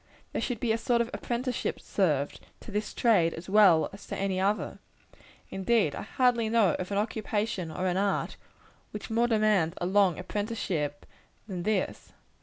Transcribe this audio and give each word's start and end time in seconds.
There 0.33 0.41
should 0.41 0.59
be 0.59 0.71
a 0.71 0.79
sort 0.79 0.99
of 1.01 1.11
apprenticeship 1.13 1.79
served, 1.79 2.39
to 2.61 2.71
this 2.71 2.91
trade 2.91 3.35
as 3.35 3.47
well 3.47 3.87
as 3.93 4.07
to 4.07 4.17
any 4.17 4.39
other. 4.39 4.79
Indeed, 5.51 5.93
I 5.93 6.01
hardly 6.01 6.49
know 6.49 6.73
of 6.79 6.89
an 6.91 6.97
occupation 6.97 7.69
or 7.69 7.85
an 7.85 7.97
art, 7.97 8.35
which 8.89 9.11
more 9.11 9.27
demands 9.27 9.75
a 9.79 9.85
long 9.85 10.17
apprenticeship, 10.17 11.05
than 11.47 11.61
this. 11.61 12.13